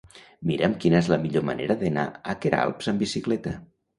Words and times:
Mira'm 0.51 0.71
quina 0.85 0.97
és 1.01 1.09
la 1.13 1.19
millor 1.25 1.43
manera 1.51 1.77
d'anar 1.83 2.05
a 2.33 2.37
Queralbs 2.47 2.89
amb 2.93 3.03
bicicleta. 3.05 3.57